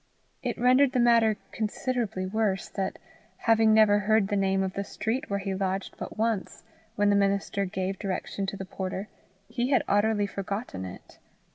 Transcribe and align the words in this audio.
It 0.41 0.57
rendered 0.57 0.93
the 0.93 0.99
matter 0.99 1.37
considerably 1.51 2.25
worse 2.25 2.69
that, 2.69 2.97
having 3.37 3.71
never 3.71 3.99
heard 3.99 4.29
the 4.29 4.35
name 4.35 4.63
of 4.63 4.73
the 4.73 4.83
street 4.83 5.29
where 5.29 5.37
he 5.37 5.53
lodged 5.53 5.93
but 5.99 6.17
once 6.17 6.63
when 6.95 7.11
the 7.11 7.15
minister 7.15 7.65
gave 7.65 7.99
direction 7.99 8.47
to 8.47 8.57
the 8.57 8.65
porter, 8.65 9.09
he 9.47 9.69
had 9.69 9.83
utterly 9.87 10.25
forgotten 10.25 10.85
it. 10.85 11.19